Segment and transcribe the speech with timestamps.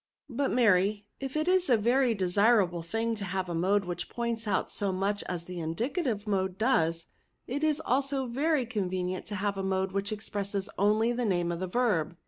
[0.33, 4.09] '"*^ But, Mary, if it is a very desirable thing to have a mode which
[4.09, 7.05] points out so much as the indicative mode does,
[7.45, 11.51] it is also very con venient to have a mode which expresses only the name
[11.51, 12.17] of the verb.